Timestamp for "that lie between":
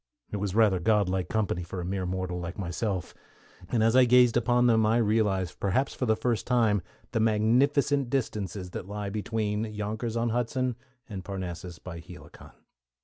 8.71-9.63